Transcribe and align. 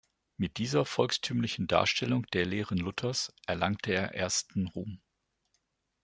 Mit 0.35 0.57
dieser 0.57 0.83
volkstümlichen 0.83 1.67
Darstellung 1.67 2.25
der 2.33 2.47
Lehren 2.47 2.79
Luthers 2.79 3.31
erlangte 3.45 3.93
er 3.93 4.15
ersten 4.15 4.65
Ruhm. 4.67 4.99